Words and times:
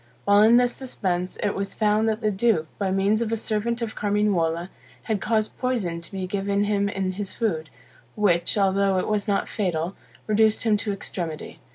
While 0.25 0.41
in 0.41 0.57
this 0.57 0.73
suspense, 0.75 1.37
it 1.43 1.53
was 1.53 1.75
found 1.75 2.09
that 2.09 2.21
the 2.21 2.31
duke, 2.31 2.65
by 2.79 2.89
means 2.89 3.21
of 3.21 3.31
a 3.31 3.35
servant 3.37 3.83
of 3.83 3.93
Carmignuola, 3.93 4.69
had 5.03 5.21
caused 5.21 5.59
poison 5.59 6.01
to 6.01 6.11
be 6.11 6.25
given 6.25 6.63
him 6.63 6.89
in 6.89 7.11
his 7.11 7.35
food, 7.35 7.69
which, 8.15 8.57
although 8.57 8.97
it 8.97 9.07
was 9.07 9.27
not 9.27 9.47
fatal, 9.47 9.95
reduced 10.27 10.63
him 10.63 10.75
to 10.77 10.91
extremity. 10.91 11.59